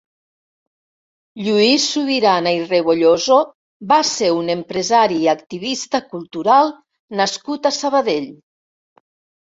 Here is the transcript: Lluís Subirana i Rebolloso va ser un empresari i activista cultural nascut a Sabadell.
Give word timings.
Lluís 1.47 1.83
Subirana 1.97 2.53
i 2.59 2.63
Rebolloso 2.71 3.37
va 3.93 3.99
ser 4.13 4.31
un 4.39 4.49
empresari 4.55 5.21
i 5.27 5.31
activista 5.37 6.03
cultural 6.15 6.75
nascut 7.21 7.69
a 7.73 7.77
Sabadell. 7.81 8.31